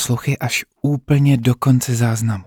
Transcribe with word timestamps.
Poslouchej 0.00 0.36
až 0.40 0.64
úplně 0.82 1.36
do 1.36 1.54
konce 1.54 1.96
záznamu. 1.96 2.44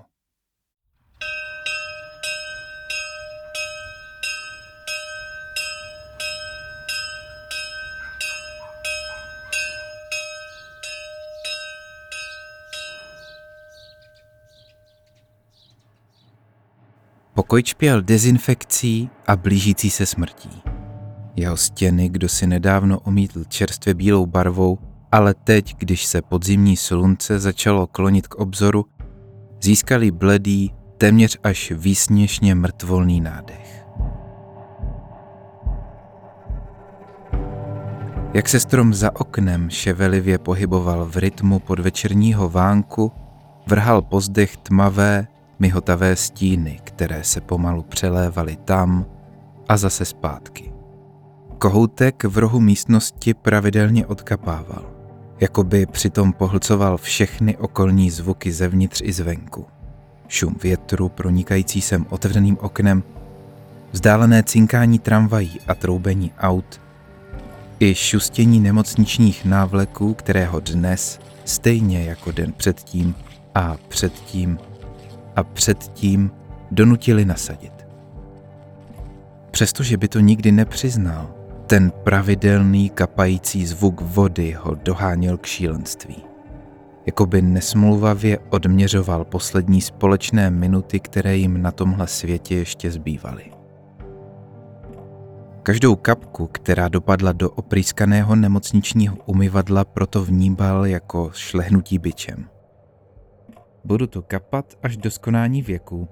Pokoj 17.33 17.63
čpěl 17.63 18.01
dezinfekcí 18.01 19.09
a 19.27 19.35
blížící 19.35 19.89
se 19.89 20.05
smrtí. 20.05 20.61
Jeho 21.35 21.57
stěny, 21.57 22.09
kdo 22.09 22.29
si 22.29 22.47
nedávno 22.47 22.99
omítl 22.99 23.43
čerstvě 23.43 23.93
bílou 23.93 24.25
barvou, 24.25 24.92
ale 25.13 25.33
teď, 25.33 25.75
když 25.77 26.05
se 26.05 26.21
podzimní 26.21 26.77
slunce 26.77 27.39
začalo 27.39 27.87
klonit 27.87 28.27
k 28.27 28.35
obzoru, 28.35 28.85
získali 29.61 30.11
bledý, 30.11 30.73
téměř 30.97 31.37
až 31.43 31.71
výsměšně 31.71 32.55
mrtvolný 32.55 33.21
nádech. 33.21 33.85
Jak 38.33 38.49
se 38.49 38.59
strom 38.59 38.93
za 38.93 39.15
oknem 39.15 39.69
ševelivě 39.69 40.37
pohyboval 40.37 41.05
v 41.05 41.17
rytmu 41.17 41.59
podvečerního 41.59 42.49
vánku, 42.49 43.11
vrhal 43.67 44.01
pozdech 44.01 44.57
tmavé, 44.57 45.27
myhotavé 45.59 46.15
stíny, 46.15 46.79
které 46.83 47.23
se 47.23 47.41
pomalu 47.41 47.83
přelévaly 47.83 48.55
tam 48.65 49.05
a 49.69 49.77
zase 49.77 50.05
zpátky. 50.05 50.73
Kohoutek 51.57 52.23
v 52.23 52.37
rohu 52.37 52.59
místnosti 52.59 53.33
pravidelně 53.33 54.05
odkapával, 54.05 54.93
jako 55.39 55.63
by 55.63 55.85
přitom 55.85 56.33
pohlcoval 56.33 56.97
všechny 56.97 57.57
okolní 57.57 58.09
zvuky 58.09 58.51
zevnitř 58.51 59.01
i 59.05 59.13
zvenku. 59.13 59.65
Šum 60.27 60.55
větru 60.63 61.09
pronikající 61.09 61.81
sem 61.81 62.05
otevřeným 62.09 62.57
oknem, 62.61 63.03
vzdálené 63.91 64.43
cinkání 64.43 64.99
tramvají 64.99 65.59
a 65.67 65.75
troubení 65.75 66.31
aut, 66.39 66.81
i 67.79 67.95
šustění 67.95 68.59
nemocničních 68.59 69.45
návleků, 69.45 70.13
kterého 70.13 70.59
dnes, 70.59 71.19
stejně 71.45 72.03
jako 72.03 72.31
den 72.31 72.53
předtím 72.53 73.15
a 73.55 73.77
předtím 73.87 74.59
a 75.35 75.43
předtím 75.43 76.31
donutili 76.71 77.25
nasadit. 77.25 77.73
Přestože 79.51 79.97
by 79.97 80.07
to 80.07 80.19
nikdy 80.19 80.51
nepřiznal, 80.51 81.42
ten 81.67 81.91
pravidelný 81.91 82.89
kapající 82.89 83.65
zvuk 83.65 84.01
vody 84.01 84.51
ho 84.51 84.75
doháněl 84.75 85.37
k 85.37 85.45
šílenství. 85.45 86.23
Jakoby 87.05 87.41
nesmluvavě 87.41 88.39
odměřoval 88.49 89.25
poslední 89.25 89.81
společné 89.81 90.49
minuty, 90.49 90.99
které 90.99 91.37
jim 91.37 91.61
na 91.61 91.71
tomhle 91.71 92.07
světě 92.07 92.55
ještě 92.55 92.91
zbývaly. 92.91 93.43
Každou 95.63 95.95
kapku, 95.95 96.49
která 96.51 96.87
dopadla 96.87 97.31
do 97.31 97.51
oprýskaného 97.51 98.35
nemocničního 98.35 99.17
umyvadla, 99.25 99.85
proto 99.85 100.23
vníbal 100.23 100.85
jako 100.85 101.31
šlehnutí 101.33 101.99
byčem. 101.99 102.45
Budu 103.83 104.07
to 104.07 104.21
kapat 104.21 104.73
až 104.83 104.97
do 104.97 105.11
skonání 105.11 105.61
věku. 105.61 106.07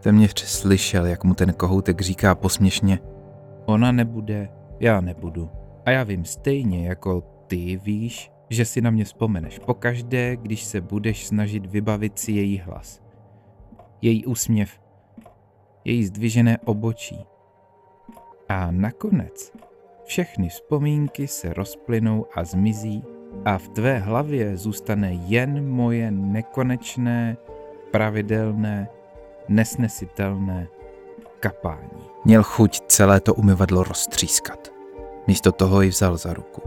Téměř 0.00 0.44
slyšel, 0.44 1.06
jak 1.06 1.24
mu 1.24 1.34
ten 1.34 1.52
kohoutek 1.52 2.00
říká 2.00 2.34
posměšně. 2.34 2.98
Ona 3.66 3.92
nebude, 3.92 4.48
já 4.80 5.00
nebudu. 5.00 5.50
A 5.86 5.90
já 5.90 6.02
vím 6.02 6.24
stejně, 6.24 6.88
jako 6.88 7.20
ty 7.46 7.76
víš, 7.76 8.30
že 8.50 8.64
si 8.64 8.80
na 8.80 8.90
mě 8.90 9.04
vzpomeneš 9.04 9.58
pokaždé, 9.58 10.36
když 10.36 10.64
se 10.64 10.80
budeš 10.80 11.26
snažit 11.26 11.66
vybavit 11.66 12.18
si 12.18 12.32
její 12.32 12.58
hlas. 12.58 13.02
Její 14.02 14.26
úsměv, 14.26 14.80
její 15.84 16.04
zdvižené 16.04 16.58
obočí. 16.58 17.24
A 18.48 18.70
nakonec 18.70 19.52
všechny 20.04 20.48
vzpomínky 20.48 21.26
se 21.26 21.52
rozplynou 21.52 22.26
a 22.34 22.44
zmizí 22.44 23.04
a 23.44 23.58
v 23.58 23.68
tvé 23.68 23.98
hlavě 23.98 24.56
zůstane 24.56 25.12
jen 25.12 25.68
moje 25.68 26.10
nekonečné, 26.10 27.36
pravidelné, 27.90 28.88
nesnesitelné 29.48 30.68
kapání. 31.40 32.13
Měl 32.26 32.42
chuť 32.42 32.80
celé 32.88 33.20
to 33.20 33.34
umyvadlo 33.34 33.84
roztřískat. 33.84 34.72
Místo 35.26 35.52
toho 35.52 35.82
ji 35.82 35.88
vzal 35.88 36.16
za 36.16 36.34
ruku. 36.34 36.62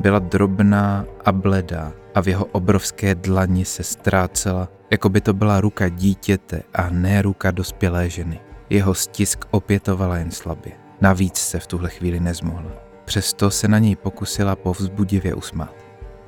Byla 0.00 0.18
drobná 0.18 1.04
a 1.24 1.32
bledá 1.32 1.92
a 2.14 2.20
v 2.22 2.28
jeho 2.28 2.44
obrovské 2.44 3.14
dlani 3.14 3.64
se 3.64 3.82
ztrácela, 3.82 4.68
jako 4.90 5.08
by 5.08 5.20
to 5.20 5.32
byla 5.32 5.60
ruka 5.60 5.88
dítěte 5.88 6.62
a 6.74 6.90
ne 6.90 7.22
ruka 7.22 7.50
dospělé 7.50 8.10
ženy. 8.10 8.40
Jeho 8.70 8.94
stisk 8.94 9.44
opětovala 9.50 10.16
jen 10.16 10.30
slabě. 10.30 10.72
Navíc 11.00 11.36
se 11.36 11.58
v 11.58 11.66
tuhle 11.66 11.90
chvíli 11.90 12.20
nezmohla. 12.20 12.70
Přesto 13.04 13.50
se 13.50 13.68
na 13.68 13.78
něj 13.78 13.96
pokusila 13.96 14.56
povzbudivě 14.56 15.34
usmát. 15.34 15.74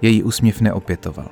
Její 0.03 0.23
úsměv 0.23 0.61
neopětoval. 0.61 1.29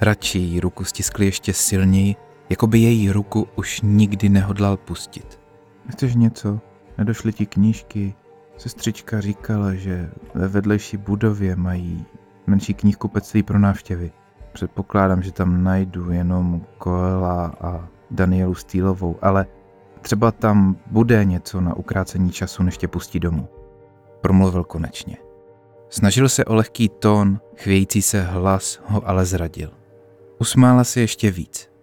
Radši 0.00 0.38
jí 0.38 0.60
ruku 0.60 0.84
stiskli 0.84 1.26
ještě 1.26 1.52
silněji, 1.52 2.16
jako 2.50 2.66
by 2.66 2.78
její 2.78 3.10
ruku 3.10 3.48
už 3.56 3.80
nikdy 3.80 4.28
nehodlal 4.28 4.76
pustit. 4.76 5.45
Chceš 5.90 6.14
něco? 6.14 6.60
Nedošly 6.98 7.32
ti 7.32 7.46
knížky? 7.46 8.14
Sestřička 8.56 9.20
říkala, 9.20 9.74
že 9.74 10.10
ve 10.34 10.48
vedlejší 10.48 10.96
budově 10.96 11.56
mají 11.56 12.06
menší 12.46 12.74
knihkupectví 12.74 13.42
pro 13.42 13.58
návštěvy. 13.58 14.12
Předpokládám, 14.52 15.22
že 15.22 15.32
tam 15.32 15.64
najdu 15.64 16.10
jenom 16.10 16.62
Koela 16.78 17.54
a 17.60 17.88
Danielu 18.10 18.54
Stýlovou, 18.54 19.16
ale 19.22 19.46
třeba 20.00 20.32
tam 20.32 20.76
bude 20.86 21.24
něco 21.24 21.60
na 21.60 21.74
ukrácení 21.76 22.30
času, 22.30 22.62
než 22.62 22.78
tě 22.78 22.88
pustí 22.88 23.20
domů. 23.20 23.48
Promluvil 24.20 24.64
konečně. 24.64 25.16
Snažil 25.88 26.28
se 26.28 26.44
o 26.44 26.54
lehký 26.54 26.88
tón, 26.88 27.40
chvějící 27.56 28.02
se 28.02 28.22
hlas 28.22 28.80
ho 28.86 29.08
ale 29.08 29.24
zradil. 29.24 29.70
Usmála 30.38 30.84
se 30.84 31.00
ještě 31.00 31.30
víc. 31.30 31.75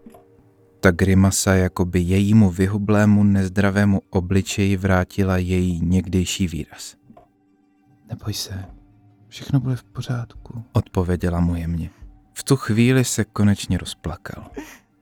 Ta 0.83 0.91
grimasa 0.91 1.53
jako 1.53 1.85
by 1.85 1.99
jejímu 1.99 2.49
vyhublému 2.49 3.23
nezdravému 3.23 4.01
obličeji 4.09 4.77
vrátila 4.77 5.37
její 5.37 5.81
někdejší 5.85 6.47
výraz. 6.47 6.95
Neboj 8.09 8.33
se, 8.33 8.65
všechno 9.27 9.59
bude 9.59 9.75
v 9.75 9.83
pořádku, 9.83 10.63
odpověděla 10.73 11.39
mu 11.39 11.55
jemně. 11.55 11.89
V 12.33 12.43
tu 12.43 12.55
chvíli 12.55 13.05
se 13.05 13.25
konečně 13.25 13.77
rozplakal. 13.77 14.51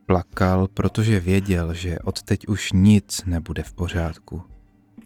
Plakal, 0.05 0.67
protože 0.67 1.19
věděl, 1.19 1.73
že 1.73 1.99
odteď 1.99 2.47
už 2.47 2.71
nic 2.71 3.21
nebude 3.25 3.63
v 3.63 3.73
pořádku. 3.73 4.41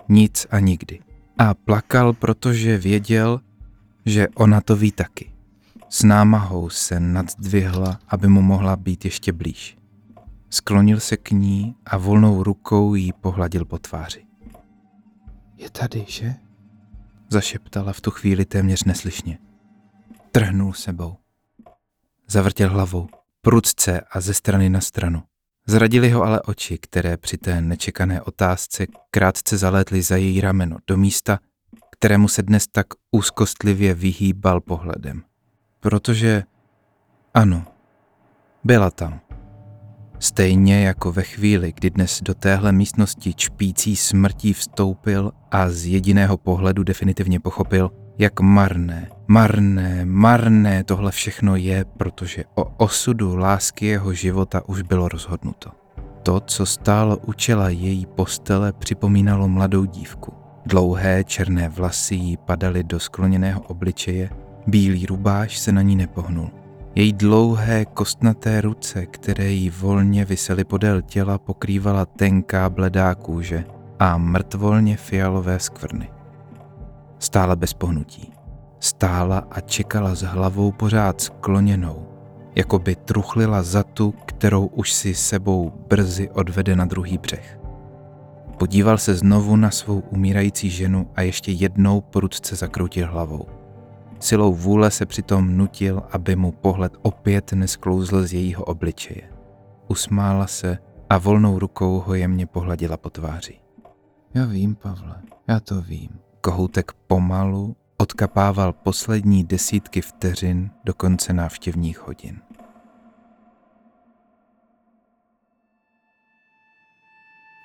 Nic 0.10 0.48
a 0.52 0.60
nikdy. 0.60 1.00
A 1.38 1.54
plakal, 1.54 2.14
protože 2.14 2.78
věděl, 2.78 3.42
že 4.06 4.28
ona 4.28 4.62
to 4.62 4.76
ví 4.76 4.92
taky. 4.92 5.32
S 5.90 6.04
námahou 6.04 6.70
se 6.70 7.00
nadzdvihla, 7.00 8.00
aby 8.08 8.28
mu 8.28 8.42
mohla 8.42 8.76
být 8.76 9.06
ještě 9.06 9.32
blíž. 9.32 9.78
Sklonil 10.56 11.00
se 11.00 11.18
k 11.18 11.32
ní 11.32 11.76
a 11.86 11.98
volnou 11.98 12.44
rukou 12.44 12.96
jí 12.96 13.14
pohladil 13.14 13.66
po 13.66 13.80
tváři. 13.80 14.26
Je 15.58 15.70
tady, 15.70 16.06
že? 16.08 16.34
Zašeptala 17.30 17.94
v 17.94 18.02
tu 18.02 18.12
chvíli 18.12 18.46
téměř 18.46 18.84
neslyšně. 18.84 19.38
Trhnul 20.32 20.74
sebou. 20.74 21.18
Zavrtěl 22.28 22.70
hlavou, 22.70 23.08
prudce 23.42 24.02
a 24.12 24.22
ze 24.22 24.34
strany 24.34 24.70
na 24.70 24.82
stranu. 24.82 25.24
Zradili 25.68 26.10
ho 26.10 26.24
ale 26.24 26.42
oči, 26.42 26.78
které 26.78 27.18
při 27.18 27.38
té 27.38 27.62
nečekané 27.62 28.22
otázce 28.22 28.86
krátce 29.12 29.58
zalétly 29.58 30.02
za 30.02 30.16
její 30.16 30.42
rameno 30.42 30.78
do 30.88 30.98
místa, 30.98 31.40
kterému 31.92 32.28
se 32.28 32.44
dnes 32.44 32.68
tak 32.68 32.88
úzkostlivě 33.12 33.94
vyhýbal 33.94 34.62
pohledem. 34.62 35.24
Protože 35.80 36.44
ano, 37.34 37.66
byla 38.64 38.92
tam. 38.92 39.25
Stejně 40.26 40.86
jako 40.86 41.12
ve 41.12 41.24
chvíli, 41.24 41.74
kdy 41.76 41.90
dnes 41.90 42.22
do 42.22 42.34
téhle 42.34 42.72
místnosti 42.72 43.34
čpící 43.34 43.96
smrtí 43.96 44.54
vstoupil 44.54 45.32
a 45.52 45.70
z 45.70 45.86
jediného 45.86 46.38
pohledu 46.38 46.84
definitivně 46.84 47.40
pochopil, 47.40 47.92
jak 48.18 48.40
marné, 48.40 49.10
marné, 49.28 50.06
marné 50.06 50.84
tohle 50.84 51.12
všechno 51.12 51.56
je, 51.56 51.86
protože 51.98 52.44
o 52.56 52.64
osudu 52.64 53.36
lásky 53.36 53.86
jeho 53.86 54.14
života 54.14 54.62
už 54.70 54.82
bylo 54.82 55.08
rozhodnuto. 55.08 55.70
To, 56.24 56.40
co 56.40 56.66
stálo 56.66 57.18
u 57.18 57.34
čela 57.34 57.70
její 57.70 58.06
postele, 58.06 58.74
připomínalo 58.74 59.48
mladou 59.48 59.86
dívku. 59.86 60.34
Dlouhé 60.66 61.24
černé 61.24 61.70
vlasy 61.70 62.16
jí 62.16 62.38
padaly 62.38 62.84
do 62.84 63.00
skloněného 63.00 63.62
obličeje, 63.62 64.30
bílý 64.68 65.06
rubáš 65.06 65.58
se 65.58 65.72
na 65.72 65.82
ní 65.82 65.96
nepohnul. 65.96 66.65
Její 66.98 67.14
dlouhé 67.14 67.86
kostnaté 67.86 68.62
ruce, 68.62 69.06
které 69.06 69.50
jí 69.50 69.70
volně 69.70 70.26
visely 70.26 70.64
podél 70.64 71.02
těla, 71.02 71.38
pokrývala 71.38 72.06
tenká 72.06 72.70
bledá 72.70 73.16
kůže 73.16 73.64
a 74.00 74.18
mrtvolně 74.18 74.98
fialové 74.98 75.60
skvrny. 75.60 76.10
Stála 77.20 77.56
bez 77.56 77.74
pohnutí. 77.74 78.34
Stála 78.80 79.48
a 79.52 79.62
čekala 79.62 80.16
s 80.16 80.22
hlavou 80.22 80.72
pořád 80.72 81.22
skloněnou, 81.22 82.08
jako 82.56 82.80
by 82.80 82.96
truchlila 82.96 83.64
za 83.64 83.84
tu, 83.84 84.12
kterou 84.26 84.66
už 84.66 84.94
si 84.94 85.16
sebou 85.16 85.72
brzy 85.90 86.30
odvede 86.30 86.76
na 86.76 86.86
druhý 86.86 87.18
břeh. 87.18 87.60
Podíval 88.58 88.98
se 88.98 89.16
znovu 89.16 89.56
na 89.56 89.72
svou 89.72 90.00
umírající 90.00 90.70
ženu 90.70 91.08
a 91.16 91.22
ještě 91.22 91.52
jednou 91.52 92.02
prudce 92.02 92.56
zakroutil 92.56 93.08
hlavou. 93.08 93.55
Silou 94.20 94.54
vůle 94.54 94.92
se 94.92 95.06
přitom 95.06 95.58
nutil, 95.58 96.04
aby 96.12 96.36
mu 96.36 96.52
pohled 96.52 96.94
opět 97.02 97.54
nesklouzl 97.54 98.28
z 98.28 98.34
jejího 98.34 98.64
obličeje. 98.64 99.30
Usmála 99.88 100.48
se 100.48 100.78
a 101.10 101.18
volnou 101.18 101.60
rukou 101.60 102.00
ho 102.00 102.14
jemně 102.14 102.46
pohladila 102.46 102.98
po 102.98 103.10
tváři. 103.10 103.60
Já 104.34 104.46
vím, 104.46 104.76
Pavle, 104.76 105.16
já 105.48 105.60
to 105.60 105.82
vím. 105.82 106.10
Kohoutek 106.42 106.92
pomalu 107.08 107.76
odkapával 107.98 108.74
poslední 108.74 109.44
desítky 109.44 110.02
vteřin 110.02 110.72
do 110.84 110.94
konce 110.94 111.34
návštěvních 111.34 112.08
hodin. 112.08 112.40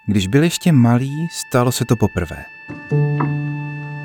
Když 0.06 0.26
byl 0.26 0.42
ještě 0.42 0.72
malý, 0.72 1.28
stalo 1.48 1.72
se 1.72 1.84
to 1.84 1.96
poprvé. 1.96 2.44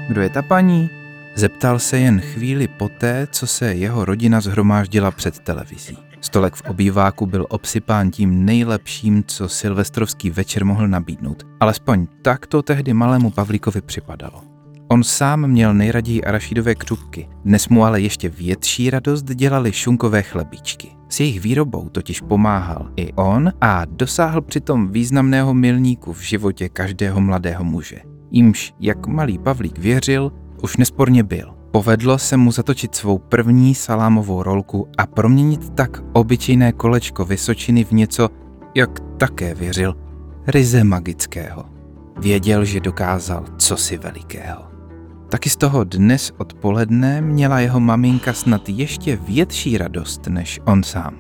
Kdo 0.08 0.22
je 0.22 0.30
ta 0.30 0.42
paní? 0.42 1.05
Zeptal 1.38 1.80
se 1.80 2.00
jen 2.00 2.22
chvíli 2.22 2.68
poté, 2.68 3.28
co 3.32 3.48
se 3.48 3.74
jeho 3.74 4.06
rodina 4.06 4.42
zhromáždila 4.42 5.12
před 5.12 5.40
televizí. 5.40 5.98
Stolek 6.22 6.56
v 6.56 6.62
obýváku 6.62 7.26
byl 7.26 7.46
obsypán 7.50 8.12
tím 8.12 8.46
nejlepším, 8.46 9.24
co 9.24 9.50
silvestrovský 9.50 10.30
večer 10.30 10.66
mohl 10.66 10.88
nabídnout. 10.88 11.44
Alespoň 11.60 12.08
tak 12.22 12.48
to 12.48 12.62
tehdy 12.62 12.94
malému 12.94 13.32
Pavlíkovi 13.32 13.82
připadalo. 13.82 14.44
On 14.88 15.04
sám 15.04 15.48
měl 15.48 15.74
nejraději 15.74 16.24
arašidové 16.24 16.76
křupky, 16.76 17.30
dnes 17.46 17.70
mu 17.70 17.86
ale 17.86 18.02
ještě 18.02 18.30
větší 18.30 18.90
radost 18.90 19.24
dělali 19.24 19.72
šunkové 19.72 20.22
chlebíčky. 20.22 20.92
S 21.10 21.20
jejich 21.20 21.42
výrobou 21.42 21.90
totiž 21.90 22.22
pomáhal 22.22 22.92
i 22.96 23.14
on 23.14 23.52
a 23.62 23.86
dosáhl 23.86 24.42
přitom 24.42 24.92
významného 24.92 25.54
milníku 25.54 26.14
v 26.14 26.22
životě 26.22 26.70
každého 26.70 27.22
mladého 27.22 27.64
muže. 27.64 27.98
Jímž, 28.32 28.74
jak 28.80 29.08
malý 29.08 29.38
Pavlík 29.38 29.78
věřil, 29.78 30.32
už 30.62 30.78
nesporně 30.78 31.24
byl. 31.24 31.54
Povedlo 31.72 32.18
se 32.18 32.38
mu 32.38 32.52
zatočit 32.52 32.96
svou 32.96 33.18
první 33.18 33.76
salámovou 33.76 34.44
rolku 34.44 34.88
a 34.98 35.08
proměnit 35.08 35.70
tak 35.70 36.02
obyčejné 36.14 36.72
kolečko 36.72 37.26
Vysočiny 37.26 37.84
v 37.84 37.92
něco, 37.92 38.30
jak 38.76 38.90
také 39.18 39.56
věřil, 39.56 39.96
ryze 40.48 40.84
magického. 40.84 41.66
Věděl, 42.18 42.66
že 42.66 42.80
dokázal 42.80 43.46
cosi 43.58 43.98
velikého. 43.98 44.64
Taky 45.30 45.50
z 45.50 45.56
toho 45.56 45.84
dnes 45.84 46.32
odpoledne 46.38 47.22
měla 47.22 47.60
jeho 47.60 47.80
maminka 47.80 48.34
snad 48.34 48.70
ještě 48.70 49.16
větší 49.16 49.78
radost 49.78 50.28
než 50.28 50.60
on 50.66 50.84
sám. 50.84 51.16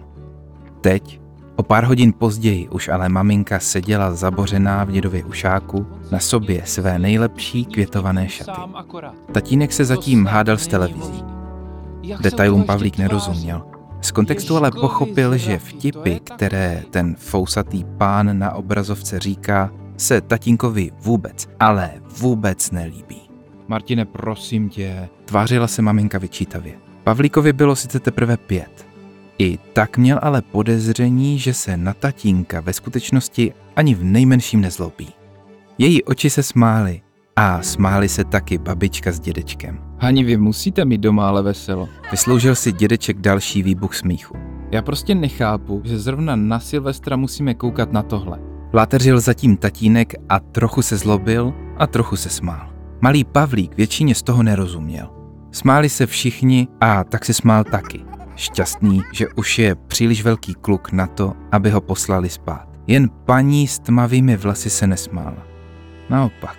Teď, 0.81 1.21
o 1.55 1.63
pár 1.63 1.83
hodin 1.83 2.13
později, 2.13 2.69
už 2.69 2.87
ale 2.89 3.09
maminka 3.09 3.59
seděla 3.59 4.15
zabořená 4.15 4.83
v 4.83 4.91
dědově 4.91 5.23
ušáku 5.23 5.87
na 6.11 6.19
sobě 6.19 6.61
své 6.65 6.99
nejlepší 6.99 7.65
květované 7.65 8.29
šaty. 8.29 8.51
Tatínek 9.31 9.73
se 9.73 9.85
zatím 9.85 10.25
hádal 10.25 10.57
s 10.57 10.67
televizí. 10.67 11.23
Detailům 12.21 12.63
Pavlík 12.63 12.97
nerozuměl. 12.97 13.65
Z 14.01 14.11
kontextu 14.11 14.57
ale 14.57 14.71
pochopil, 14.71 15.37
že 15.37 15.59
vtipy, 15.59 16.19
které 16.19 16.83
ten 16.89 17.15
fousatý 17.15 17.83
pán 17.97 18.39
na 18.39 18.51
obrazovce 18.51 19.19
říká, 19.19 19.71
se 19.97 20.21
tatínkovi 20.21 20.91
vůbec, 21.01 21.47
ale 21.59 21.91
vůbec 22.19 22.71
nelíbí. 22.71 23.21
Martine, 23.67 24.05
prosím 24.05 24.69
tě, 24.69 25.09
tvářila 25.25 25.67
se 25.67 25.81
maminka 25.81 26.17
vyčítavě. 26.17 26.73
Pavlíkovi 27.03 27.53
bylo 27.53 27.75
sice 27.75 27.99
teprve 27.99 28.37
pět. 28.37 28.84
I 29.39 29.57
tak 29.73 29.97
měl 29.97 30.19
ale 30.21 30.41
podezření, 30.41 31.39
že 31.39 31.53
se 31.53 31.77
na 31.77 31.93
tatínka 31.93 32.61
ve 32.61 32.73
skutečnosti 32.73 33.53
ani 33.75 33.95
v 33.95 34.03
nejmenším 34.03 34.61
nezlobí. 34.61 35.09
Její 35.77 36.03
oči 36.03 36.29
se 36.29 36.43
smály 36.43 37.01
a 37.35 37.61
smály 37.61 38.09
se 38.09 38.23
taky 38.23 38.57
babička 38.57 39.11
s 39.11 39.19
dědečkem. 39.19 39.79
Hani, 39.99 40.23
vy 40.23 40.37
musíte 40.37 40.85
mít 40.85 41.01
doma 41.01 41.27
ale 41.27 41.43
veselo. 41.43 41.89
Vysloužil 42.11 42.55
si 42.55 42.71
dědeček 42.71 43.19
další 43.19 43.63
výbuch 43.63 43.95
smíchu. 43.95 44.37
Já 44.71 44.81
prostě 44.81 45.15
nechápu, 45.15 45.81
že 45.85 45.99
zrovna 45.99 46.35
na 46.35 46.59
Silvestra 46.59 47.15
musíme 47.15 47.53
koukat 47.53 47.91
na 47.91 48.03
tohle. 48.03 48.39
Láteřil 48.73 49.19
zatím 49.19 49.57
tatínek 49.57 50.13
a 50.29 50.39
trochu 50.39 50.81
se 50.81 50.97
zlobil 50.97 51.53
a 51.77 51.87
trochu 51.87 52.15
se 52.15 52.29
smál. 52.29 52.69
Malý 53.01 53.23
Pavlík 53.23 53.77
většině 53.77 54.15
z 54.15 54.23
toho 54.23 54.43
nerozuměl. 54.43 55.09
Smáli 55.51 55.89
se 55.89 56.05
všichni 56.05 56.67
a 56.81 57.03
tak 57.03 57.25
se 57.25 57.33
smál 57.33 57.63
taky. 57.63 58.14
Šťastný, 58.35 59.01
že 59.11 59.27
už 59.35 59.59
je 59.59 59.75
příliš 59.75 60.23
velký 60.23 60.53
kluk 60.53 60.91
na 60.91 61.07
to, 61.07 61.33
aby 61.51 61.69
ho 61.69 61.81
poslali 61.81 62.29
spát. 62.29 62.67
Jen 62.87 63.09
paní 63.25 63.67
s 63.67 63.79
tmavými 63.79 64.37
vlasy 64.37 64.69
se 64.69 64.87
nesmála. 64.87 65.47
Naopak, 66.09 66.57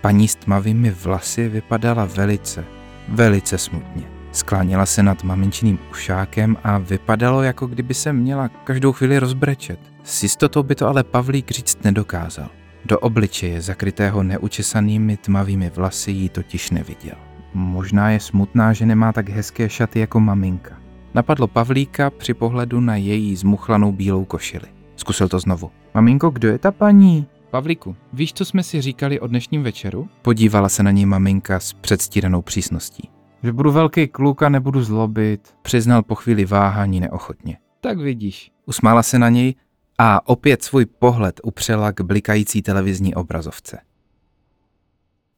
paní 0.00 0.28
s 0.28 0.36
tmavými 0.36 0.90
vlasy 0.90 1.48
vypadala 1.48 2.04
velice, 2.04 2.64
velice 3.08 3.58
smutně. 3.58 4.02
Skláněla 4.32 4.86
se 4.86 5.02
nad 5.02 5.24
maminčiným 5.24 5.78
ušákem 5.90 6.56
a 6.64 6.78
vypadalo, 6.78 7.42
jako 7.42 7.66
kdyby 7.66 7.94
se 7.94 8.12
měla 8.12 8.48
každou 8.48 8.92
chvíli 8.92 9.18
rozbrečet. 9.18 9.80
S 10.04 10.22
jistotou 10.22 10.62
by 10.62 10.74
to 10.74 10.88
ale 10.88 11.04
Pavlík 11.04 11.50
říct 11.50 11.84
nedokázal. 11.84 12.48
Do 12.84 12.98
obličeje, 12.98 13.60
zakrytého 13.60 14.22
neučesanými 14.22 15.16
tmavými 15.16 15.70
vlasy, 15.70 16.10
jí 16.10 16.28
totiž 16.28 16.70
neviděl. 16.70 17.16
Možná 17.54 18.10
je 18.10 18.20
smutná, 18.20 18.72
že 18.72 18.86
nemá 18.86 19.12
tak 19.12 19.28
hezké 19.28 19.68
šaty 19.68 20.00
jako 20.00 20.20
maminka. 20.20 20.81
Napadlo 21.14 21.46
Pavlíka 21.46 22.10
při 22.10 22.34
pohledu 22.34 22.80
na 22.80 22.96
její 22.96 23.36
zmuchlanou 23.36 23.92
bílou 23.92 24.24
košili. 24.24 24.66
Zkusil 24.96 25.28
to 25.28 25.38
znovu. 25.38 25.70
Maminko, 25.94 26.30
kdo 26.30 26.48
je 26.48 26.58
ta 26.58 26.72
paní? 26.72 27.26
Pavlíku, 27.50 27.96
víš, 28.12 28.32
co 28.32 28.44
jsme 28.44 28.62
si 28.62 28.80
říkali 28.80 29.20
o 29.20 29.26
dnešním 29.26 29.62
večeru? 29.62 30.08
Podívala 30.22 30.68
se 30.68 30.82
na 30.82 30.90
ní 30.90 31.06
maminka 31.06 31.60
s 31.60 31.72
předstíranou 31.72 32.42
přísností. 32.42 33.10
Že 33.42 33.52
budu 33.52 33.72
velký 33.72 34.08
kluk 34.08 34.42
a 34.42 34.48
nebudu 34.48 34.82
zlobit. 34.82 35.54
Přiznal 35.62 36.02
po 36.02 36.14
chvíli 36.14 36.44
váhání 36.44 37.00
neochotně. 37.00 37.58
Tak 37.80 37.98
vidíš. 37.98 38.50
Usmála 38.66 39.02
se 39.02 39.18
na 39.18 39.28
něj 39.28 39.54
a 39.98 40.28
opět 40.28 40.62
svůj 40.62 40.86
pohled 40.86 41.40
upřela 41.44 41.92
k 41.92 42.00
blikající 42.00 42.62
televizní 42.62 43.14
obrazovce. 43.14 43.78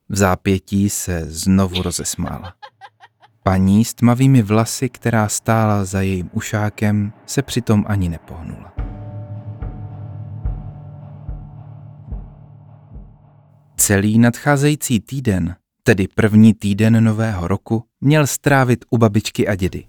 V 0.09 0.17
zápětí 0.17 0.91
se 0.91 1.25
znovu 1.25 1.83
rozesmála. 1.83 2.55
Paní 3.47 3.85
s 3.85 3.95
tmavými 3.95 4.43
vlasy, 4.43 4.89
která 4.89 5.29
stála 5.29 5.85
za 5.85 6.01
jejím 6.01 6.31
ušákem, 6.33 7.13
se 7.27 7.43
přitom 7.43 7.85
ani 7.89 8.09
nepohnula. 8.09 8.73
Celý 13.77 14.19
nadcházející 14.19 15.01
týden, 15.01 15.57
tedy 15.83 16.09
první 16.15 16.55
týden 16.55 17.05
nového 17.05 17.49
roku, 17.49 17.85
měl 18.01 18.27
strávit 18.27 18.85
u 18.91 18.99
babičky 18.99 19.49
a 19.49 19.55
dědy. 19.55 19.85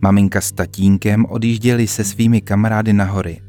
Maminka 0.00 0.40
s 0.40 0.52
tatínkem 0.52 1.24
odjížděli 1.24 1.86
se 1.86 2.04
svými 2.04 2.40
kamarády 2.40 2.92
na 2.92 3.04
hory. 3.04 3.40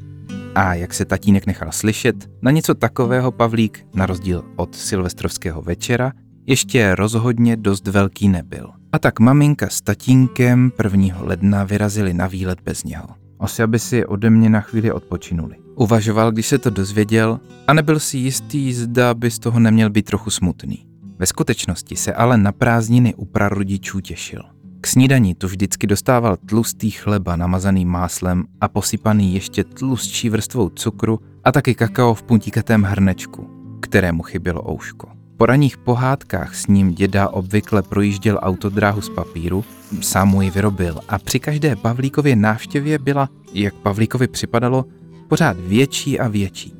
A 0.54 0.74
jak 0.74 0.94
se 0.94 1.04
tatínek 1.04 1.46
nechal 1.46 1.72
slyšet, 1.72 2.30
na 2.42 2.50
něco 2.50 2.74
takového 2.74 3.32
Pavlík, 3.32 3.86
na 3.94 4.06
rozdíl 4.06 4.44
od 4.56 4.74
silvestrovského 4.74 5.62
večera, 5.62 6.12
ještě 6.46 6.94
rozhodně 6.94 7.56
dost 7.56 7.86
velký 7.86 8.28
nebyl. 8.28 8.70
A 8.92 8.98
tak 8.98 9.20
maminka 9.20 9.68
s 9.68 9.80
tatínkem 9.80 10.72
1. 10.84 11.16
ledna 11.20 11.64
vyrazili 11.64 12.14
na 12.14 12.26
výlet 12.26 12.58
bez 12.64 12.84
něho. 12.84 13.08
Asi 13.40 13.62
aby 13.62 13.78
si 13.78 14.06
ode 14.06 14.30
mě 14.30 14.50
na 14.50 14.60
chvíli 14.60 14.92
odpočinuli. 14.92 15.56
Uvažoval, 15.76 16.32
když 16.32 16.46
se 16.46 16.58
to 16.58 16.70
dozvěděl 16.70 17.40
a 17.66 17.74
nebyl 17.74 18.00
si 18.00 18.18
jistý, 18.18 18.72
zda 18.72 19.14
by 19.14 19.30
z 19.30 19.38
toho 19.38 19.60
neměl 19.60 19.90
být 19.90 20.04
trochu 20.04 20.30
smutný. 20.30 20.86
Ve 21.18 21.26
skutečnosti 21.26 21.96
se 21.96 22.14
ale 22.14 22.38
na 22.38 22.52
prázdniny 22.52 23.14
u 23.14 23.24
prarodičů 23.24 24.00
těšil. 24.00 24.42
K 24.80 24.86
snídaní 24.86 25.34
tu 25.34 25.46
vždycky 25.46 25.86
dostával 25.86 26.36
tlustý 26.36 26.90
chleba 26.90 27.36
namazaný 27.36 27.84
máslem 27.84 28.44
a 28.60 28.68
posypaný 28.68 29.34
ještě 29.34 29.64
tlustší 29.64 30.28
vrstvou 30.28 30.68
cukru 30.68 31.20
a 31.44 31.52
taky 31.52 31.74
kakao 31.74 32.14
v 32.14 32.22
puntíkatém 32.22 32.82
hrnečku, 32.82 33.50
kterému 33.80 34.22
chybělo 34.22 34.72
ouško. 34.72 35.23
Po 35.36 35.46
raných 35.46 35.76
pohádkách 35.76 36.54
s 36.54 36.66
ním 36.66 36.94
děda 36.94 37.28
obvykle 37.28 37.82
projížděl 37.82 38.38
autodráhu 38.42 39.00
z 39.00 39.08
papíru, 39.08 39.64
sám 40.00 40.28
mu 40.28 40.42
ji 40.42 40.50
vyrobil 40.50 41.00
a 41.08 41.18
při 41.18 41.40
každé 41.40 41.76
Pavlíkově 41.76 42.36
návštěvě 42.36 42.98
byla, 42.98 43.28
jak 43.52 43.74
Pavlíkovi 43.74 44.28
připadalo, 44.28 44.84
pořád 45.28 45.56
větší 45.60 46.20
a 46.20 46.28
větší. 46.28 46.74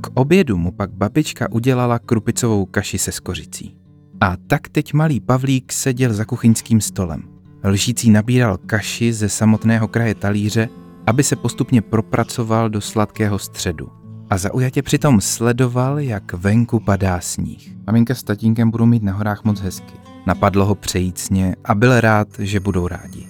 K 0.00 0.10
obědu 0.14 0.56
mu 0.56 0.72
pak 0.72 0.90
babička 0.90 1.52
udělala 1.52 1.98
krupicovou 1.98 2.64
kaši 2.64 2.98
se 2.98 3.12
skořicí. 3.12 3.76
A 4.20 4.36
tak 4.46 4.68
teď 4.68 4.92
malý 4.92 5.20
Pavlík 5.20 5.72
seděl 5.72 6.12
za 6.12 6.24
kuchyňským 6.24 6.80
stolem. 6.80 7.22
Lžící 7.64 8.10
nabíral 8.10 8.58
kaši 8.66 9.12
ze 9.12 9.28
samotného 9.28 9.88
kraje 9.88 10.14
talíře, 10.14 10.68
aby 11.06 11.22
se 11.22 11.36
postupně 11.36 11.82
propracoval 11.82 12.70
do 12.70 12.80
sladkého 12.80 13.38
středu. 13.38 14.05
A 14.30 14.38
zaujatě 14.38 14.82
přitom 14.82 15.20
sledoval, 15.20 15.98
jak 15.98 16.32
venku 16.32 16.80
padá 16.80 17.20
sníh. 17.20 17.72
Maminka 17.86 18.14
s 18.14 18.22
tatínkem 18.22 18.70
budou 18.70 18.86
mít 18.86 19.02
na 19.02 19.12
horách 19.12 19.44
moc 19.44 19.60
hezky. 19.60 19.94
Napadlo 20.26 20.64
ho 20.64 20.74
přejícně 20.74 21.56
a 21.64 21.74
byl 21.74 22.00
rád, 22.00 22.28
že 22.38 22.60
budou 22.60 22.88
rádi. 22.88 23.26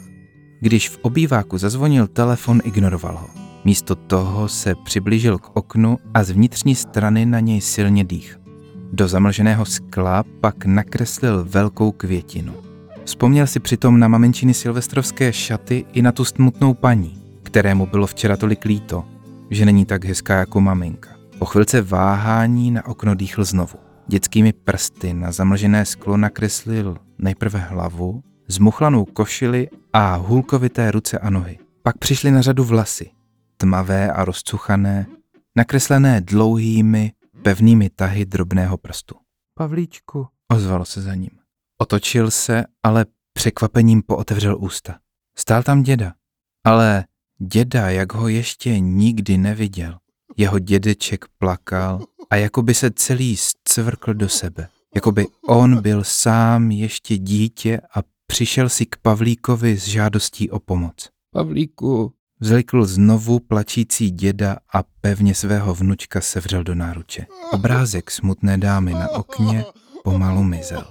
Když 0.61 0.88
v 0.88 0.99
obýváku 1.03 1.59
zazvonil 1.59 2.07
telefon, 2.07 2.61
ignoroval 2.65 3.17
ho. 3.17 3.29
Místo 3.65 3.95
toho 3.95 4.49
se 4.49 4.75
přiblížil 4.75 5.38
k 5.38 5.57
oknu 5.57 5.99
a 6.15 6.25
z 6.25 6.31
vnitřní 6.31 6.75
strany 6.75 7.26
na 7.26 7.41
něj 7.41 7.61
silně 7.61 8.05
dých. 8.05 8.41
Do 8.93 9.09
zamlženého 9.09 9.65
skla 9.65 10.25
pak 10.41 10.65
nakreslil 10.65 11.47
velkou 11.49 11.93
květinu. 11.93 12.53
Vzpomněl 13.05 13.47
si 13.47 13.61
přitom 13.61 13.99
na 13.99 14.09
maminčiny 14.09 14.55
silvestrovské 14.55 15.33
šaty 15.33 15.85
i 15.93 16.03
na 16.03 16.12
tu 16.12 16.25
smutnou 16.25 16.75
paní, 16.75 17.23
kterému 17.43 17.87
bylo 17.87 18.07
včera 18.07 18.37
tolik 18.37 18.65
líto, 18.65 19.05
že 19.50 19.65
není 19.65 19.87
tak 19.87 20.05
hezká 20.05 20.38
jako 20.38 20.61
maminka. 20.61 21.17
Po 21.38 21.45
chvilce 21.45 21.83
váhání 21.83 22.71
na 22.71 22.87
okno 22.87 23.15
dýchl 23.15 23.45
znovu. 23.45 23.79
Dětskými 24.07 24.53
prsty 24.53 25.15
na 25.15 25.33
zamlžené 25.33 25.85
sklo 25.85 26.17
nakreslil 26.17 26.97
nejprve 27.19 27.59
hlavu, 27.59 28.23
zmuchlanou 28.49 29.05
košili 29.05 29.69
a 29.93 30.15
hůlkovité 30.15 30.91
ruce 30.91 31.19
a 31.19 31.31
nohy. 31.31 31.59
Pak 31.83 31.99
přišly 31.99 32.31
na 32.31 32.43
řadu 32.43 32.65
vlasy, 32.65 33.11
tmavé 33.57 34.12
a 34.12 34.25
rozcuchané, 34.25 35.07
nakreslené 35.57 36.21
dlouhými, 36.21 37.12
pevnými 37.43 37.91
tahy 37.91 38.25
drobného 38.25 38.76
prstu. 38.76 39.15
Pavlíčku, 39.55 40.26
ozvalo 40.53 40.85
se 40.85 41.03
za 41.03 41.15
ním. 41.15 41.31
Otočil 41.83 42.31
se, 42.31 42.65
ale 42.83 43.07
překvapením 43.33 44.03
pootevřel 44.03 44.57
ústa. 44.61 44.99
Stál 45.38 45.62
tam 45.62 45.83
děda, 45.83 46.12
ale 46.65 47.05
děda, 47.38 47.90
jak 47.90 48.14
ho 48.14 48.28
ještě 48.28 48.81
nikdy 48.81 49.38
neviděl. 49.38 49.99
Jeho 50.37 50.59
dědeček 50.59 51.25
plakal 51.38 52.05
a 52.31 52.37
jako 52.37 52.62
by 52.62 52.75
se 52.75 52.90
celý 52.90 53.37
zcvrkl 53.37 54.14
do 54.14 54.28
sebe. 54.28 54.69
Jako 54.95 55.12
by 55.12 55.26
on 55.49 55.83
byl 55.83 56.05
sám 56.05 56.71
ještě 56.71 57.19
dítě 57.19 57.81
a 57.95 58.02
přišel 58.26 58.69
si 58.69 58.87
k 58.87 58.97
Pavlíkovi 59.02 59.78
s 59.78 59.85
žádostí 59.85 60.50
o 60.50 60.59
pomoc. 60.59 61.09
Pavlíku, 61.31 62.12
Vzlikl 62.40 62.85
znovu 62.85 63.40
plačící 63.40 64.11
děda 64.11 64.57
a 64.73 64.83
pevně 65.00 65.35
svého 65.35 65.75
vnučka 65.75 66.21
sevřel 66.21 66.64
do 66.64 66.75
náruče. 66.75 67.26
Obrázek 67.52 68.11
smutné 68.11 68.59
dámy 68.59 68.93
na 68.93 69.11
okně 69.11 69.64
pomalu 70.05 70.43
mizel. 70.43 70.85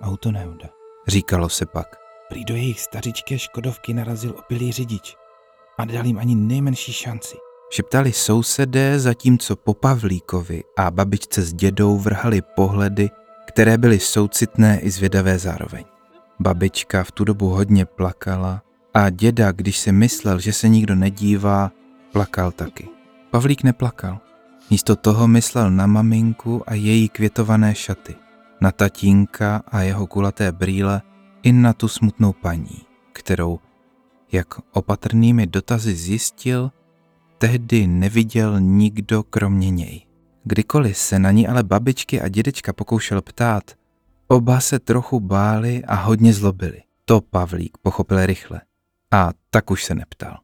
Autonehoda, 0.00 0.68
říkalo 1.06 1.48
se 1.48 1.66
pak. 1.66 1.96
Prý 2.28 2.44
do 2.44 2.54
jejich 2.54 2.80
stařičké 2.80 3.38
Škodovky 3.38 3.94
narazil 3.94 4.34
opilý 4.38 4.72
řidič 4.72 5.16
a 5.78 5.84
nedal 5.84 6.06
jim 6.06 6.18
ani 6.18 6.34
nejmenší 6.34 6.92
šanci. 6.92 7.36
Šeptali 7.70 8.12
sousedé, 8.12 9.00
zatímco 9.00 9.56
po 9.56 9.74
Pavlíkovi 9.74 10.62
a 10.76 10.90
babičce 10.90 11.42
s 11.42 11.52
dědou 11.52 11.98
vrhali 11.98 12.42
pohledy, 12.42 13.10
které 13.46 13.78
byly 13.78 14.00
soucitné 14.00 14.80
i 14.80 14.90
zvědavé 14.90 15.38
zároveň. 15.38 15.84
Babička 16.40 17.04
v 17.04 17.12
tu 17.12 17.24
dobu 17.24 17.48
hodně 17.48 17.84
plakala 17.84 18.62
a 18.94 19.10
děda, 19.10 19.52
když 19.52 19.78
si 19.78 19.92
myslel, 19.92 20.38
že 20.38 20.52
se 20.52 20.68
nikdo 20.68 20.94
nedívá, 20.94 21.70
plakal 22.12 22.52
taky. 22.52 22.88
Pavlík 23.30 23.62
neplakal. 23.62 24.18
Místo 24.70 24.96
toho 24.96 25.28
myslel 25.28 25.70
na 25.70 25.86
maminku 25.86 26.62
a 26.66 26.74
její 26.74 27.08
květované 27.08 27.74
šaty, 27.74 28.14
na 28.64 28.72
tatínka 28.72 29.62
a 29.68 29.82
jeho 29.82 30.06
kulaté 30.06 30.52
brýle 30.52 31.02
i 31.42 31.52
na 31.52 31.72
tu 31.72 31.88
smutnou 31.88 32.32
paní, 32.32 32.88
kterou, 33.12 33.60
jak 34.32 34.54
opatrnými 34.72 35.46
dotazy 35.46 35.94
zjistil, 35.94 36.72
tehdy 37.38 37.86
neviděl 37.86 38.60
nikdo 38.60 39.22
kromě 39.22 39.70
něj. 39.70 40.06
Kdykoliv 40.44 40.96
se 40.98 41.18
na 41.18 41.30
ní 41.30 41.48
ale 41.48 41.62
babičky 41.62 42.20
a 42.20 42.28
dědečka 42.28 42.72
pokoušel 42.72 43.22
ptát, 43.22 43.76
oba 44.28 44.60
se 44.60 44.78
trochu 44.78 45.20
báli 45.20 45.84
a 45.84 45.94
hodně 45.94 46.32
zlobili. 46.32 46.82
To 47.04 47.20
Pavlík 47.20 47.78
pochopil 47.78 48.26
rychle 48.26 48.60
a 49.10 49.30
tak 49.50 49.70
už 49.70 49.84
se 49.84 49.94
neptal. 49.94 50.38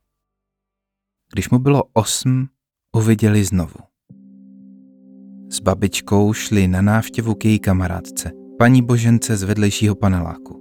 Když 1.33 1.51
mu 1.51 1.59
bylo 1.59 1.83
osm, 1.93 2.49
uviděli 2.93 3.45
znovu. 3.45 3.90
S 5.53 5.61
babičkou 5.61 6.33
šli 6.33 6.69
na 6.69 6.83
návštěvu 6.83 7.35
k 7.35 7.45
její 7.45 7.59
kamarádce, 7.59 8.33
paní 8.59 8.83
Božence 8.83 9.37
z 9.37 9.43
vedlejšího 9.43 9.95
paneláku. 9.95 10.61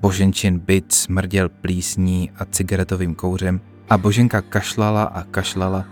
Boženčin 0.00 0.58
byt 0.58 0.92
smrděl 0.92 1.48
plísní 1.48 2.30
a 2.30 2.44
cigaretovým 2.44 3.14
kouřem 3.14 3.60
a 3.90 3.98
Boženka 3.98 4.42
kašlala 4.42 5.02
a 5.02 5.22
kašlala 5.22 5.84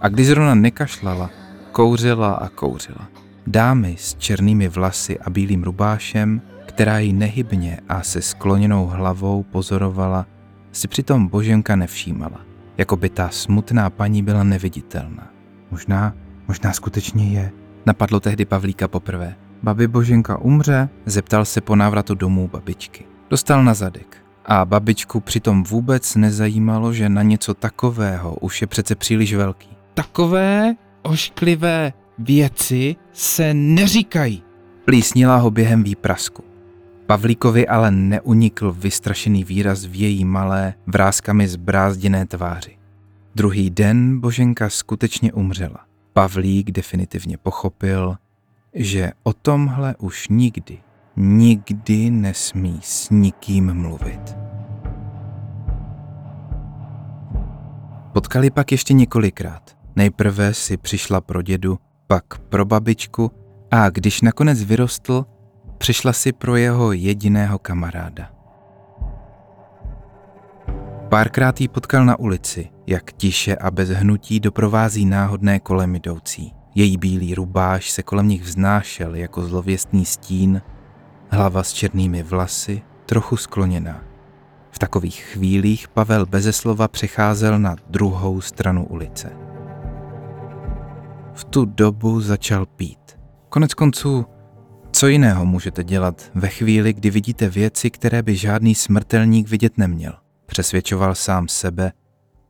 a 0.00 0.08
když 0.08 0.26
zrovna 0.26 0.54
nekašlala, 0.54 1.30
kouřila 1.72 2.34
a 2.34 2.48
kouřila. 2.48 3.08
Dámy 3.46 3.96
s 3.98 4.14
černými 4.14 4.68
vlasy 4.68 5.18
a 5.18 5.30
bílým 5.30 5.64
rubášem, 5.64 6.42
která 6.66 6.98
ji 6.98 7.12
nehybně 7.12 7.80
a 7.88 8.02
se 8.02 8.22
skloněnou 8.22 8.86
hlavou 8.86 9.42
pozorovala, 9.42 10.26
si 10.72 10.88
přitom 10.88 11.28
Boženka 11.28 11.76
nevšímala, 11.76 12.40
jako 12.78 12.96
by 12.96 13.08
ta 13.08 13.28
smutná 13.28 13.90
paní 13.90 14.22
byla 14.22 14.42
neviditelná. 14.42 15.35
Možná, 15.70 16.14
možná 16.48 16.72
skutečně 16.72 17.28
je, 17.28 17.52
napadlo 17.86 18.20
tehdy 18.20 18.44
Pavlíka 18.44 18.88
poprvé. 18.88 19.34
Babi 19.62 19.88
Boženka 19.88 20.38
umře, 20.38 20.88
zeptal 21.06 21.44
se 21.44 21.60
po 21.60 21.76
návratu 21.76 22.14
domů 22.14 22.48
babičky. 22.52 23.04
Dostal 23.30 23.64
na 23.64 23.74
zadek. 23.74 24.16
A 24.46 24.64
babičku 24.64 25.20
přitom 25.20 25.64
vůbec 25.64 26.14
nezajímalo, 26.14 26.92
že 26.92 27.08
na 27.08 27.22
něco 27.22 27.54
takového 27.54 28.34
už 28.34 28.60
je 28.60 28.66
přece 28.66 28.94
příliš 28.94 29.34
velký. 29.34 29.68
takové 29.94 30.74
ošklivé 31.02 31.92
věci 32.18 32.96
se 33.12 33.54
neříkají. 33.54 34.42
Plísnila 34.84 35.36
ho 35.36 35.50
během 35.50 35.82
výprasku. 35.82 36.44
Pavlíkovi 37.06 37.68
ale 37.68 37.90
neunikl 37.90 38.72
vystrašený 38.72 39.44
výraz 39.44 39.84
v 39.84 39.94
její 39.94 40.24
malé, 40.24 40.74
vrázkami 40.86 41.48
zbrázděné 41.48 42.26
tváři. 42.26 42.76
Druhý 43.36 43.70
den 43.70 44.20
Boženka 44.20 44.70
skutečně 44.70 45.32
umřela. 45.32 45.78
Pavlík 46.12 46.70
definitivně 46.70 47.38
pochopil, 47.38 48.16
že 48.74 49.12
o 49.22 49.32
tomhle 49.32 49.94
už 49.98 50.28
nikdy, 50.28 50.78
nikdy 51.16 52.10
nesmí 52.10 52.80
s 52.82 53.10
nikým 53.10 53.74
mluvit. 53.74 54.36
Potkali 58.12 58.50
pak 58.50 58.72
ještě 58.72 58.94
několikrát. 58.94 59.76
Nejprve 59.96 60.54
si 60.54 60.76
přišla 60.76 61.20
pro 61.20 61.42
dědu, 61.42 61.78
pak 62.06 62.38
pro 62.38 62.64
babičku 62.64 63.30
a 63.70 63.90
když 63.90 64.20
nakonec 64.20 64.62
vyrostl, 64.62 65.24
přišla 65.78 66.12
si 66.12 66.32
pro 66.32 66.56
jeho 66.56 66.92
jediného 66.92 67.58
kamaráda. 67.58 68.30
Párkrát 71.08 71.60
ji 71.60 71.68
potkal 71.68 72.04
na 72.04 72.18
ulici, 72.18 72.75
jak 72.86 73.12
tiše 73.12 73.56
a 73.56 73.70
bez 73.70 73.88
hnutí 73.88 74.40
doprovází 74.40 75.04
náhodné 75.06 75.60
kolem 75.60 75.94
jdoucí. 75.94 76.52
Její 76.74 76.96
bílý 76.96 77.34
rubáš 77.34 77.90
se 77.90 78.02
kolem 78.02 78.28
nich 78.28 78.42
vznášel 78.42 79.14
jako 79.14 79.42
zlověstný 79.42 80.04
stín, 80.04 80.62
hlava 81.30 81.62
s 81.62 81.72
černými 81.72 82.22
vlasy, 82.22 82.82
trochu 83.06 83.36
skloněná. 83.36 84.04
V 84.70 84.78
takových 84.78 85.20
chvílích 85.32 85.88
Pavel 85.88 86.26
beze 86.26 86.52
slova 86.52 86.88
přecházel 86.88 87.58
na 87.58 87.76
druhou 87.90 88.40
stranu 88.40 88.86
ulice. 88.86 89.32
V 91.34 91.44
tu 91.44 91.64
dobu 91.64 92.20
začal 92.20 92.66
pít. 92.66 93.18
Konec 93.48 93.74
konců, 93.74 94.26
co 94.92 95.06
jiného 95.08 95.46
můžete 95.46 95.84
dělat 95.84 96.30
ve 96.34 96.48
chvíli, 96.48 96.92
kdy 96.92 97.10
vidíte 97.10 97.48
věci, 97.48 97.90
které 97.90 98.22
by 98.22 98.36
žádný 98.36 98.74
smrtelník 98.74 99.48
vidět 99.48 99.78
neměl? 99.78 100.12
Přesvědčoval 100.46 101.14
sám 101.14 101.48
sebe, 101.48 101.92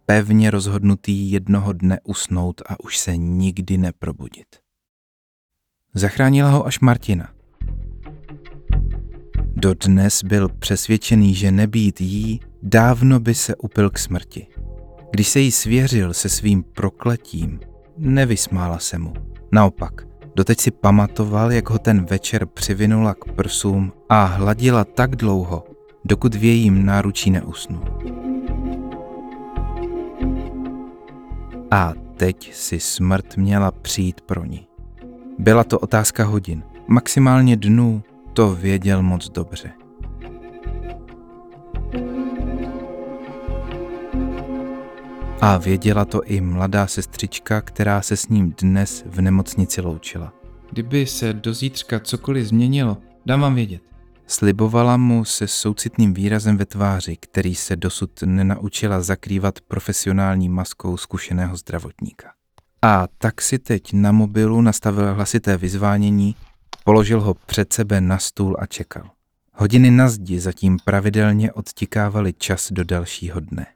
pevně 0.07 0.51
rozhodnutý 0.51 1.31
jednoho 1.31 1.73
dne 1.73 2.01
usnout 2.05 2.63
a 2.69 2.81
už 2.81 2.99
se 2.99 3.17
nikdy 3.17 3.79
neprobudit. 3.79 4.47
Zachránila 5.95 6.51
ho 6.51 6.67
až 6.67 6.81
Martina. 6.81 7.29
Dodnes 9.57 10.25
byl 10.25 10.49
přesvědčený, 10.49 11.35
že 11.35 11.51
nebýt 11.51 12.01
jí, 12.01 12.41
dávno 12.63 13.21
by 13.21 13.35
se 13.35 13.57
upil 13.57 13.91
k 13.91 13.99
smrti. 13.99 14.47
Když 15.11 15.29
se 15.29 15.41
jí 15.41 15.53
svěřil 15.53 16.15
se 16.15 16.29
svým 16.29 16.63
prokletím, 16.63 17.61
nevysmála 17.99 18.79
se 18.79 18.99
mu. 18.99 19.13
Naopak, 19.53 19.93
doteď 20.37 20.61
si 20.61 20.71
pamatoval, 20.71 21.53
jak 21.53 21.71
ho 21.71 21.79
ten 21.79 22.05
večer 22.05 22.47
přivinula 22.47 23.15
k 23.15 23.25
prsům 23.25 23.93
a 24.09 24.25
hladila 24.25 24.85
tak 24.85 25.17
dlouho, 25.17 25.65
dokud 26.05 26.35
v 26.35 26.45
jejím 26.45 26.87
náručí 26.87 27.31
neusnul. 27.31 28.25
A 31.76 31.92
teď 32.16 32.54
si 32.54 32.80
smrt 32.80 33.37
měla 33.37 33.71
přijít 33.71 34.21
pro 34.21 34.45
ní. 34.45 34.66
Byla 35.38 35.64
to 35.64 35.78
otázka 35.78 36.25
hodin, 36.25 36.62
maximálně 36.87 37.56
dnů, 37.56 38.02
to 38.33 38.54
věděl 38.54 39.02
moc 39.02 39.28
dobře. 39.28 39.71
A 45.40 45.56
věděla 45.56 46.04
to 46.04 46.23
i 46.23 46.40
mladá 46.40 46.87
sestřička, 46.87 47.61
která 47.61 48.02
se 48.02 48.16
s 48.16 48.28
ním 48.28 48.54
dnes 48.62 49.04
v 49.06 49.21
nemocnici 49.21 49.80
loučila. 49.80 50.33
Kdyby 50.71 51.06
se 51.06 51.33
do 51.33 51.54
zítřka 51.54 52.00
cokoliv 52.00 52.47
změnilo, 52.47 52.97
dám 53.26 53.40
vám 53.40 53.54
vědět. 53.54 53.83
Slibovala 54.26 54.97
mu 54.97 55.25
se 55.25 55.49
soucitným 55.49 56.14
výrazem 56.14 56.56
ve 56.56 56.66
tváři, 56.66 57.16
který 57.16 57.54
se 57.54 57.76
dosud 57.76 58.23
nenaučila 58.23 59.02
zakrývat 59.02 59.61
profesionální 59.61 60.49
maskou 60.49 60.97
zkušeného 60.97 61.56
zdravotníka. 61.56 62.33
A 62.83 63.06
tak 63.18 63.42
si 63.42 63.59
teď 63.59 63.92
na 63.92 64.12
mobilu 64.12 64.61
nastavil 64.61 65.14
hlasité 65.14 65.56
vyzvánění, 65.56 66.37
položil 66.85 67.21
ho 67.21 67.35
před 67.35 67.73
sebe 67.73 68.00
na 68.00 68.18
stůl 68.18 68.56
a 68.59 68.66
čekal. 68.66 69.11
Hodiny 69.52 69.90
na 69.90 70.09
zdi 70.09 70.40
zatím 70.40 70.78
pravidelně 70.85 71.52
odtikávaly 71.52 72.33
čas 72.33 72.73
do 72.73 72.85
dalšího 72.85 73.40
dne. 73.40 73.66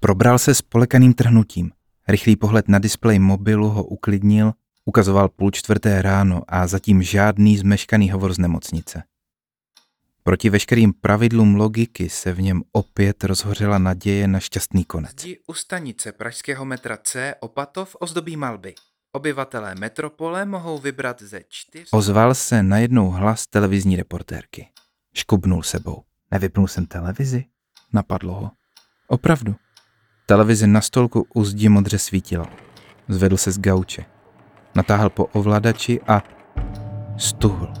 Probral 0.00 0.38
se 0.38 0.54
s 0.54 0.62
polekaným 0.62 1.14
trhnutím. 1.14 1.70
Rychlý 2.08 2.36
pohled 2.36 2.68
na 2.68 2.78
displej 2.78 3.18
mobilu 3.18 3.68
ho 3.68 3.84
uklidnil, 3.84 4.52
ukazoval 4.84 5.28
půl 5.28 5.50
čtvrté 5.50 6.02
ráno 6.02 6.42
a 6.48 6.66
zatím 6.66 7.02
žádný 7.02 7.58
zmeškaný 7.58 8.10
hovor 8.10 8.34
z 8.34 8.38
nemocnice. 8.38 9.02
Proti 10.24 10.50
veškerým 10.50 10.92
pravidlům 10.92 11.54
logiky 11.54 12.08
se 12.08 12.32
v 12.32 12.40
něm 12.40 12.62
opět 12.72 13.24
rozhořela 13.24 13.78
naděje 13.78 14.28
na 14.28 14.40
šťastný 14.40 14.84
konec. 14.84 15.20
Zdi 15.20 15.38
u 15.46 15.54
stanice 15.54 16.12
pražského 16.12 16.64
metra 16.64 16.96
C 16.96 17.34
Opatov 17.40 17.96
ozdobí 18.00 18.36
malby. 18.36 18.74
Obyvatelé 19.12 19.74
metropole 19.74 20.44
mohou 20.44 20.78
vybrat 20.78 21.22
ze 21.22 21.40
čtyř... 21.48 21.88
Ozval 21.90 22.34
se 22.34 22.62
najednou 22.62 23.10
hlas 23.10 23.46
televizní 23.46 23.96
reportérky. 23.96 24.68
Škubnul 25.14 25.62
sebou. 25.62 26.02
Nevypnul 26.30 26.68
jsem 26.68 26.86
televizi? 26.86 27.44
Napadlo 27.92 28.34
ho. 28.34 28.50
Opravdu. 29.06 29.54
Televize 30.26 30.66
na 30.66 30.80
stolku 30.80 31.26
u 31.34 31.44
zdi 31.44 31.68
modře 31.68 31.98
svítila. 31.98 32.50
Zvedl 33.08 33.36
se 33.36 33.50
z 33.50 33.58
gauče. 33.58 34.11
Natáhl 34.74 35.10
po 35.10 35.24
ovladači 35.24 36.00
a 36.08 36.22
stuhl. 37.16 37.72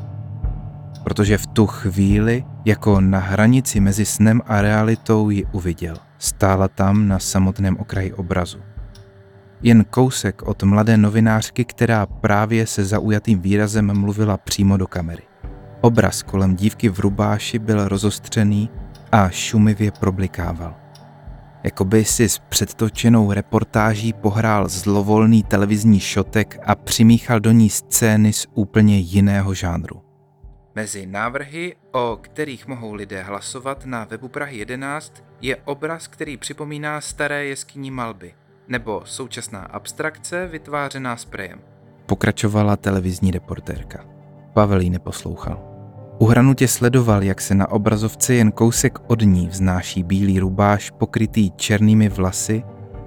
Protože 1.04 1.38
v 1.38 1.46
tu 1.46 1.66
chvíli, 1.66 2.44
jako 2.64 3.00
na 3.00 3.18
hranici 3.18 3.80
mezi 3.80 4.04
snem 4.04 4.40
a 4.46 4.60
realitou, 4.60 5.30
ji 5.30 5.44
uviděl. 5.52 5.96
Stála 6.18 6.68
tam 6.68 7.08
na 7.08 7.18
samotném 7.18 7.76
okraji 7.76 8.12
obrazu. 8.12 8.58
Jen 9.62 9.84
kousek 9.84 10.42
od 10.42 10.62
mladé 10.62 10.96
novinářky, 10.96 11.64
která 11.64 12.06
právě 12.06 12.66
se 12.66 12.84
zaujatým 12.84 13.40
výrazem 13.40 14.00
mluvila 14.00 14.36
přímo 14.36 14.76
do 14.76 14.86
kamery. 14.86 15.22
Obraz 15.80 16.22
kolem 16.22 16.56
dívky 16.56 16.88
v 16.88 16.98
rubáši 16.98 17.58
byl 17.58 17.88
rozostřený 17.88 18.70
a 19.12 19.28
šumivě 19.28 19.90
problikával. 19.90 20.74
Jakoby 21.64 22.04
si 22.04 22.28
s 22.28 22.38
předtočenou 22.38 23.32
reportáží 23.32 24.12
pohrál 24.12 24.68
zlovolný 24.68 25.42
televizní 25.42 26.00
šotek 26.00 26.58
a 26.64 26.74
přimíchal 26.74 27.40
do 27.40 27.52
ní 27.52 27.70
scény 27.70 28.32
z 28.32 28.46
úplně 28.54 28.98
jiného 28.98 29.54
žánru. 29.54 30.02
Mezi 30.74 31.06
návrhy, 31.06 31.76
o 31.92 32.18
kterých 32.20 32.66
mohou 32.66 32.94
lidé 32.94 33.22
hlasovat 33.22 33.86
na 33.86 34.04
webu 34.04 34.28
Prahy 34.28 34.58
11, 34.58 35.24
je 35.40 35.56
obraz, 35.56 36.06
který 36.06 36.36
připomíná 36.36 37.00
staré 37.00 37.44
jeskyní 37.44 37.90
malby, 37.90 38.34
nebo 38.68 39.02
současná 39.04 39.60
abstrakce 39.60 40.46
vytvářená 40.46 41.16
sprejem. 41.16 41.60
Pokračovala 42.06 42.76
televizní 42.76 43.30
reportérka. 43.30 44.04
Pavel 44.52 44.80
ji 44.80 44.90
neposlouchal. 44.90 45.71
Uhranutě 46.22 46.68
sledoval, 46.68 47.22
jak 47.22 47.40
se 47.40 47.54
na 47.54 47.70
obrazovce 47.70 48.34
jen 48.34 48.52
kousek 48.52 48.98
od 49.06 49.22
ní 49.22 49.48
vznáší 49.48 50.02
bílý 50.02 50.40
rubáš 50.40 50.90
pokrytý 50.90 51.50
černými 51.50 52.08
vlasy 52.08 52.62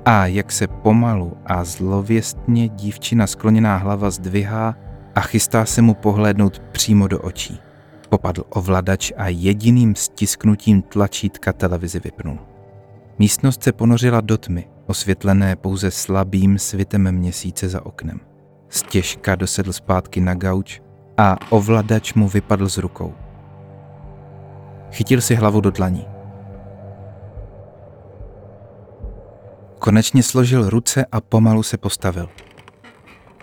a 0.05 0.25
jak 0.25 0.51
se 0.51 0.67
pomalu 0.67 1.37
a 1.45 1.63
zlověstně 1.63 2.69
dívčina 2.69 3.27
skloněná 3.27 3.77
hlava 3.77 4.09
zdvihá 4.09 4.75
a 5.15 5.21
chystá 5.21 5.65
se 5.65 5.81
mu 5.81 5.93
pohlédnout 5.93 6.59
přímo 6.71 7.07
do 7.07 7.19
očí. 7.19 7.59
Popadl 8.09 8.43
ovladač 8.49 9.11
a 9.17 9.27
jediným 9.27 9.95
stisknutím 9.95 10.81
tlačítka 10.81 11.53
televizi 11.53 11.99
vypnul. 11.99 12.39
Místnost 13.19 13.63
se 13.63 13.71
ponořila 13.71 14.21
do 14.21 14.37
tmy, 14.37 14.67
osvětlené 14.87 15.55
pouze 15.55 15.91
slabým 15.91 16.59
svitem 16.59 17.11
měsíce 17.11 17.69
za 17.69 17.85
oknem. 17.85 18.19
Stěžka 18.69 19.35
dosedl 19.35 19.73
zpátky 19.73 20.21
na 20.21 20.33
gauč 20.33 20.81
a 21.17 21.37
ovladač 21.49 22.13
mu 22.13 22.27
vypadl 22.27 22.69
z 22.69 22.77
rukou. 22.77 23.13
Chytil 24.91 25.21
si 25.21 25.35
hlavu 25.35 25.61
do 25.61 25.71
dlaní. 25.71 26.07
Konečně 29.79 30.23
složil 30.23 30.69
ruce 30.69 31.05
a 31.11 31.21
pomalu 31.21 31.63
se 31.63 31.77
postavil. 31.77 32.29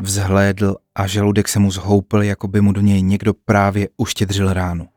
Vzhlédl 0.00 0.76
a 0.94 1.06
žaludek 1.06 1.48
se 1.48 1.58
mu 1.58 1.70
zhoupil, 1.70 2.22
jako 2.22 2.48
by 2.48 2.60
mu 2.60 2.72
do 2.72 2.80
něj 2.80 3.02
někdo 3.02 3.34
právě 3.34 3.88
uštědřil 3.96 4.52
ránu. 4.52 4.88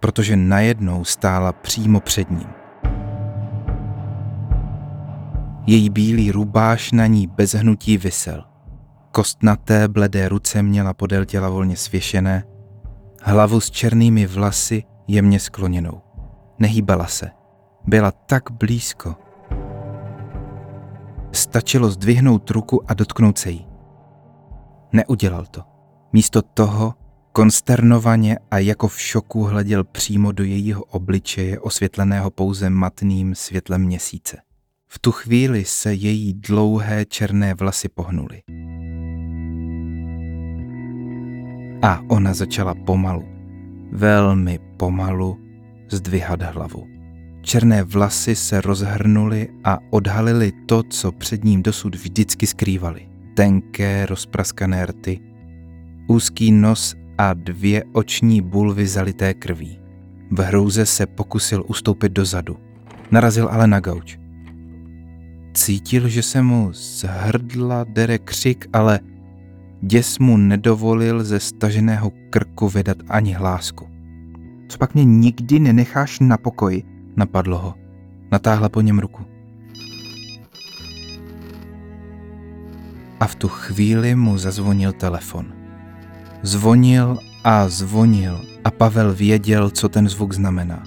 Protože 0.00 0.36
najednou 0.36 1.04
stála 1.04 1.52
přímo 1.52 2.00
před 2.00 2.30
ním. 2.30 2.48
Její 5.66 5.90
bílý 5.90 6.32
rubáš 6.32 6.92
na 6.92 7.06
ní 7.06 7.26
bez 7.26 7.54
hnutí 7.54 7.98
visel– 7.98 8.44
Kostnaté 9.16 9.88
bledé 9.88 10.28
ruce 10.28 10.62
měla 10.62 10.94
podél 10.94 11.24
těla 11.24 11.48
volně 11.48 11.76
svěšené, 11.76 12.44
hlavu 13.22 13.60
s 13.60 13.70
černými 13.70 14.26
vlasy 14.26 14.84
jemně 15.08 15.40
skloněnou. 15.40 16.00
Nehýbala 16.58 17.06
se. 17.06 17.30
Byla 17.86 18.10
tak 18.10 18.50
blízko. 18.50 19.14
Stačilo 21.32 21.90
zdvihnout 21.90 22.50
ruku 22.50 22.90
a 22.90 22.94
dotknout 22.94 23.38
se 23.38 23.50
jí. 23.50 23.66
Neudělal 24.92 25.46
to. 25.50 25.62
Místo 26.12 26.42
toho 26.42 26.94
konsternovaně 27.32 28.38
a 28.50 28.58
jako 28.58 28.88
v 28.88 29.00
šoku 29.00 29.42
hleděl 29.42 29.84
přímo 29.84 30.32
do 30.32 30.44
jejího 30.44 30.84
obličeje 30.84 31.60
osvětleného 31.60 32.30
pouze 32.30 32.70
matným 32.70 33.34
světlem 33.34 33.82
měsíce. 33.82 34.36
V 34.88 34.98
tu 34.98 35.12
chvíli 35.12 35.64
se 35.64 35.94
její 35.94 36.34
dlouhé 36.34 37.04
černé 37.04 37.54
vlasy 37.54 37.88
pohnuly. 37.88 38.42
A 41.82 42.00
ona 42.08 42.34
začala 42.34 42.74
pomalu, 42.74 43.24
velmi 43.92 44.58
pomalu 44.76 45.38
zdvihat 45.90 46.42
hlavu. 46.42 46.86
Černé 47.40 47.82
vlasy 47.82 48.36
se 48.36 48.60
rozhrnuly 48.60 49.48
a 49.64 49.78
odhalily 49.90 50.52
to, 50.66 50.82
co 50.82 51.12
před 51.12 51.44
ním 51.44 51.62
dosud 51.62 51.94
vždycky 51.94 52.46
skrývaly. 52.46 53.08
Tenké, 53.34 54.06
rozpraskané 54.06 54.86
rty, 54.86 55.20
úzký 56.06 56.52
nos 56.52 56.94
a 57.18 57.34
dvě 57.34 57.84
oční 57.92 58.40
bulvy 58.40 58.86
zalité 58.86 59.34
krví. 59.34 59.78
V 60.30 60.38
hrouze 60.38 60.86
se 60.86 61.06
pokusil 61.06 61.64
ustoupit 61.66 62.12
dozadu. 62.12 62.56
Narazil 63.10 63.48
ale 63.48 63.66
na 63.66 63.80
gauč. 63.80 64.18
Cítil, 65.54 66.08
že 66.08 66.22
se 66.22 66.42
mu 66.42 66.72
z 66.72 67.04
hrdla 67.04 67.84
dere 67.84 68.18
křik, 68.18 68.66
ale 68.72 69.00
Děs 69.80 70.18
mu 70.18 70.36
nedovolil 70.36 71.24
ze 71.24 71.40
staženého 71.40 72.12
krku 72.30 72.68
vydat 72.68 72.96
ani 73.08 73.32
hlásku. 73.32 73.88
Co 74.68 74.78
pak 74.78 74.94
mě 74.94 75.04
nikdy 75.04 75.60
nenecháš 75.60 76.20
na 76.20 76.36
pokoji, 76.36 76.82
napadlo 77.16 77.58
ho. 77.58 77.74
Natáhla 78.32 78.68
po 78.68 78.80
něm 78.80 78.98
ruku. 78.98 79.24
A 83.20 83.26
v 83.26 83.34
tu 83.34 83.48
chvíli 83.48 84.14
mu 84.14 84.38
zazvonil 84.38 84.92
telefon. 84.92 85.46
Zvonil 86.42 87.18
a 87.44 87.68
zvonil 87.68 88.40
a 88.64 88.70
Pavel 88.70 89.14
věděl, 89.14 89.70
co 89.70 89.88
ten 89.88 90.08
zvuk 90.08 90.32
znamená. 90.32 90.82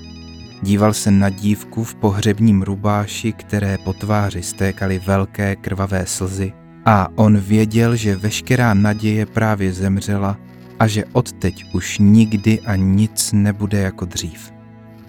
Díval 0.61 0.93
se 0.93 1.11
na 1.11 1.29
dívku 1.29 1.83
v 1.83 1.95
pohřebním 1.95 2.61
rubáši, 2.61 3.33
které 3.33 3.77
po 3.77 3.93
tváři 3.93 4.43
stékaly 4.43 4.99
velké 4.99 5.55
krvavé 5.55 6.05
slzy 6.05 6.53
a 6.85 7.07
on 7.15 7.37
věděl, 7.37 7.95
že 7.95 8.15
veškerá 8.15 8.73
naděje 8.73 9.25
právě 9.25 9.73
zemřela 9.73 10.37
a 10.79 10.87
že 10.87 11.05
odteď 11.11 11.65
už 11.73 11.99
nikdy 11.99 12.59
a 12.59 12.75
nic 12.75 13.31
nebude 13.33 13.79
jako 13.79 14.05
dřív. 14.05 14.53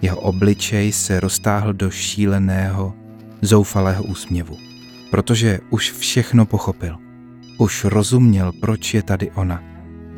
Jeho 0.01 0.19
obličej 0.19 0.91
se 0.91 1.19
roztáhl 1.19 1.73
do 1.73 1.91
šíleného, 1.91 2.93
zoufalého 3.41 4.03
úsměvu, 4.03 4.57
protože 5.11 5.59
už 5.69 5.91
všechno 5.91 6.45
pochopil. 6.45 6.97
Už 7.57 7.83
rozuměl, 7.83 8.51
proč 8.61 8.93
je 8.93 9.03
tady 9.03 9.31
ona 9.31 9.63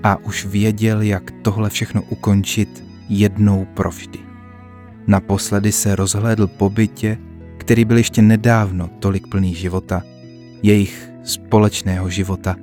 a 0.03 0.17
už 0.17 0.45
věděl, 0.45 1.01
jak 1.01 1.31
tohle 1.41 1.69
všechno 1.69 2.01
ukončit 2.01 2.83
jednou 3.09 3.65
provždy. 3.73 4.19
Naposledy 5.07 5.71
se 5.71 5.95
rozhlédl 5.95 6.47
po 6.47 6.69
bytě, 6.69 7.17
který 7.57 7.85
byl 7.85 7.97
ještě 7.97 8.21
nedávno 8.21 8.89
tolik 8.99 9.27
plný 9.27 9.55
života, 9.55 10.01
jejich 10.63 11.12
společného 11.23 12.09
života 12.09 12.55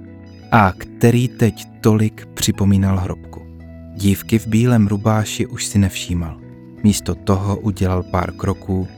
a 0.53 0.73
který 0.79 1.29
teď 1.29 1.67
tolik 1.81 2.27
připomínal 2.35 2.99
hrobku. 2.99 3.43
Dívky 3.95 4.39
v 4.39 4.47
bílém 4.47 4.87
rubáši 4.87 5.47
už 5.47 5.67
si 5.67 5.79
nevšímal. 5.79 6.41
Místo 6.83 7.15
toho 7.15 7.57
udělal 7.57 8.03
pár 8.03 8.33
kroků 8.33 8.89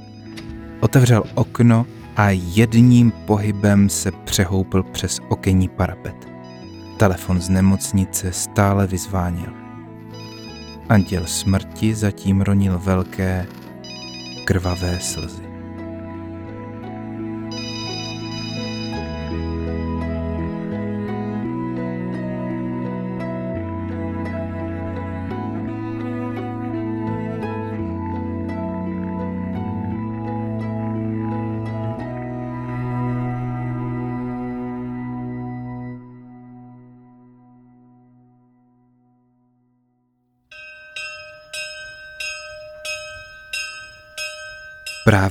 otevřel 0.81 1.25
okno 1.35 1.87
a 2.17 2.31
jedním 2.31 3.11
pohybem 3.11 3.89
se 3.89 4.11
přehoupl 4.11 4.83
přes 4.83 5.21
okenní 5.29 5.69
parapet. 5.69 6.15
Telefon 6.97 7.41
z 7.41 7.49
nemocnice 7.49 8.33
stále 8.33 8.87
vyzváněl. 8.87 9.53
Anděl 10.89 11.27
smrti 11.27 11.95
zatím 11.95 12.41
ronil 12.41 12.79
velké, 12.79 13.47
krvavé 14.45 15.01
slzy. 15.01 15.52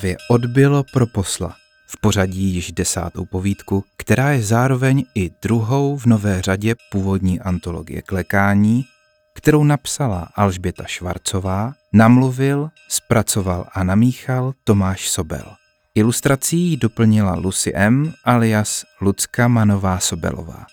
Právě 0.01 0.17
odbylo 0.29 0.83
pro 0.93 1.07
posla 1.07 1.55
v 1.87 2.01
pořadí 2.01 2.53
již 2.53 2.71
desátou 2.71 3.25
povídku, 3.25 3.83
která 3.97 4.31
je 4.31 4.43
zároveň 4.43 5.05
i 5.15 5.31
druhou 5.41 5.97
v 5.97 6.05
nové 6.05 6.41
řadě 6.41 6.75
původní 6.91 7.39
antologie 7.39 8.01
klekání, 8.01 8.85
kterou 9.33 9.63
napsala 9.63 10.29
Alžběta 10.35 10.83
Švarcová, 10.85 11.73
namluvil, 11.93 12.69
zpracoval 12.89 13.67
a 13.73 13.83
namíchal 13.83 14.53
Tomáš 14.63 15.09
Sobel. 15.09 15.45
Ilustrací 15.95 16.57
ji 16.57 16.77
doplnila 16.77 17.35
Lucy 17.35 17.71
M. 17.75 18.13
alias 18.23 18.85
Lucka 19.01 19.47
Manová 19.47 19.99
Sobelová. 19.99 20.65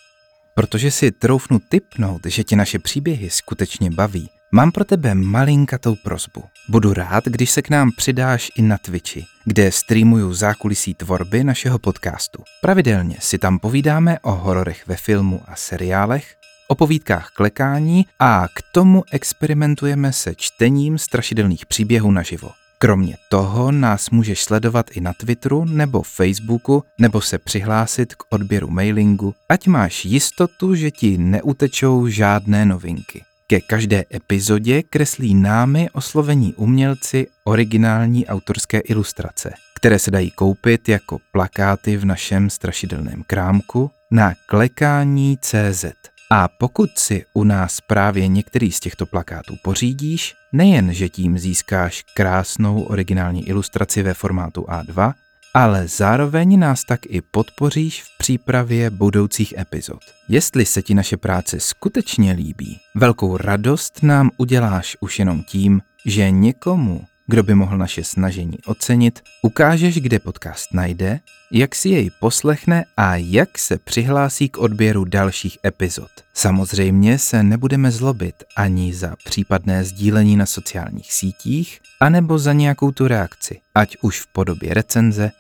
Protože 0.55 0.91
si 0.91 1.13
troufnu 1.13 1.59
typnout, 1.69 2.27
že 2.27 2.45
tě 2.45 2.57
naše 2.57 2.79
příběhy 2.79 3.31
skutečně 3.31 3.91
baví, 3.91 4.31
Mám 4.53 4.73
pro 4.73 4.85
tebe 4.85 5.15
malinkatou 5.15 5.95
prozbu. 6.05 6.43
Budu 6.69 6.93
rád, 6.93 7.25
když 7.25 7.51
se 7.51 7.63
k 7.63 7.71
nám 7.71 7.91
přidáš 7.97 8.51
i 8.57 8.63
na 8.63 8.79
Twitchi, 8.79 9.25
kde 9.45 9.73
streamuju 9.73 10.35
zákulisí 10.35 10.95
tvorby 10.95 11.45
našeho 11.45 11.79
podcastu. 11.79 12.43
Pravidelně 12.61 13.17
si 13.21 13.39
tam 13.39 13.59
povídáme 13.59 14.19
o 14.19 14.33
hororech 14.33 14.87
ve 14.87 14.97
filmu 14.97 15.41
a 15.47 15.57
seriálech, 15.57 16.35
o 16.69 16.75
povídkách 16.75 17.31
klekání 17.37 18.07
a 18.19 18.47
k 18.55 18.63
tomu 18.73 19.05
experimentujeme 19.13 20.13
se 20.13 20.35
čtením 20.35 20.99
strašidelných 20.99 21.67
příběhů 21.67 22.11
naživo. 22.11 22.51
Kromě 22.79 23.17
toho 23.29 23.73
nás 23.73 24.11
můžeš 24.11 24.45
sledovat 24.45 24.87
i 24.91 25.01
na 25.01 25.13
Twitteru 25.13 25.65
nebo 25.65 26.03
Facebooku 26.03 26.85
nebo 27.01 27.21
se 27.21 27.39
přihlásit 27.39 28.15
k 28.15 28.25
odběru 28.31 28.71
mailingu, 28.71 29.35
ať 29.49 29.67
máš 29.67 30.05
jistotu, 30.05 30.75
že 30.75 30.91
ti 30.91 31.19
neutečou 31.19 32.07
žádné 32.07 32.67
novinky. 32.67 33.28
Ke 33.51 33.61
každé 33.61 34.05
epizodě 34.15 34.83
kreslí 34.83 35.35
námi 35.35 35.89
oslovení 35.93 36.55
umělci 36.55 37.27
originální 37.45 38.27
autorské 38.27 38.79
ilustrace, 38.79 39.53
které 39.75 39.99
se 39.99 40.11
dají 40.11 40.31
koupit 40.31 40.89
jako 40.89 41.19
plakáty 41.33 41.97
v 41.97 42.05
našem 42.05 42.51
strašidelném 42.51 43.23
krámku 43.27 43.91
na 44.11 44.35
klekání 44.47 45.39
CZ. 45.41 45.85
A 46.31 46.49
pokud 46.49 46.99
si 46.99 47.25
u 47.35 47.45
nás 47.45 47.81
právě 47.81 48.29
některý 48.29 48.73
z 48.73 48.81
těchto 48.81 49.07
plakátů 49.07 49.55
pořídíš, 49.65 50.35
nejen, 50.53 50.93
že 50.93 51.09
tím 51.09 51.39
získáš 51.39 52.05
krásnou 52.15 52.83
originální 52.83 53.49
ilustraci 53.49 54.03
ve 54.03 54.15
formátu 54.15 54.63
A2, 54.63 55.13
ale 55.59 55.89
zároveň 55.89 56.59
nás 56.59 56.85
tak 56.85 57.01
i 57.07 57.21
podpoříš 57.21 58.03
v 58.03 58.19
přípravě 58.19 58.91
budoucích 58.91 59.55
epizod. 59.59 60.01
Jestli 60.29 60.67
se 60.67 60.83
ti 60.83 60.95
naše 60.95 61.17
práce 61.17 61.61
skutečně 61.61 62.33
líbí, 62.33 62.79
velkou 62.95 63.37
radost 63.37 64.03
nám 64.03 64.31
uděláš 64.37 64.97
už 65.01 65.19
jenom 65.19 65.43
tím, 65.43 65.81
že 66.07 66.31
někomu, 66.31 67.05
kdo 67.27 67.43
by 67.43 67.55
mohl 67.55 67.79
naše 67.79 68.05
snažení 68.05 68.59
ocenit, 68.67 69.21
ukážeš, 69.43 70.01
kde 70.01 70.19
podcast 70.19 70.75
najde, 70.75 71.21
jak 71.53 71.75
si 71.75 71.89
jej 71.89 72.11
poslechne 72.21 72.85
a 72.97 73.17
jak 73.17 73.59
se 73.59 73.79
přihlásí 73.79 74.49
k 74.49 74.59
odběru 74.59 75.05
dalších 75.05 75.59
epizod. 75.67 76.11
Samozřejmě 76.35 77.19
se 77.19 77.43
nebudeme 77.43 77.91
zlobit 77.91 78.35
ani 78.57 78.95
za 78.95 79.17
případné 79.25 79.85
sdílení 79.85 80.37
na 80.37 80.47
sociálních 80.47 81.13
sítích, 81.13 81.81
anebo 82.01 82.39
za 82.39 82.53
nějakou 82.53 82.91
tu 82.91 83.09
reakci, 83.09 83.61
ať 83.75 83.97
už 84.03 84.21
v 84.21 84.27
podobě 84.27 84.75
recenze, 84.75 85.31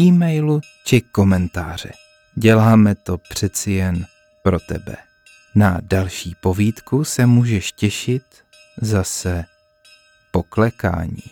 e-mailu 0.00 0.60
či 0.84 1.00
komentáře. 1.00 1.92
Děláme 2.34 2.94
to 2.94 3.18
přeci 3.18 3.70
jen 3.72 4.06
pro 4.42 4.60
tebe. 4.60 4.96
Na 5.54 5.78
další 5.82 6.34
povídku 6.40 7.04
se 7.04 7.26
můžeš 7.26 7.72
těšit 7.72 8.22
zase 8.80 9.44
poklekání. 10.30 11.22